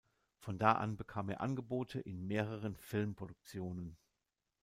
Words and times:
Von 0.39 0.57
da 0.57 0.71
an 0.71 0.97
bekam 0.97 1.29
er 1.29 1.41
Angebote 1.41 1.99
in 1.99 2.25
mehreren 2.25 2.75
Filmproduktionen. 2.75 3.97